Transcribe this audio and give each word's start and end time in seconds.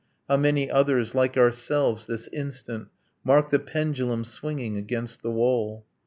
How 0.27 0.35
many 0.35 0.67
others 0.67 1.13
like 1.13 1.37
ourselves, 1.37 2.07
this 2.07 2.27
instant, 2.29 2.87
Mark 3.23 3.51
the 3.51 3.59
pendulum 3.59 4.23
swinging 4.25 4.75
against 4.75 5.21
the 5.21 5.29
wall? 5.29 5.85